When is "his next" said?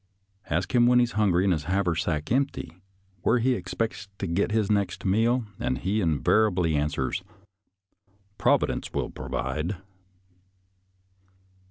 4.51-5.05